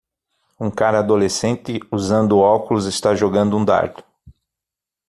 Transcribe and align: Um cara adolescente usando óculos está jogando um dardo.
Um 0.59 0.71
cara 0.71 0.97
adolescente 0.97 1.79
usando 1.91 2.39
óculos 2.39 2.87
está 2.87 3.13
jogando 3.13 3.55
um 3.55 3.63
dardo. 3.63 4.03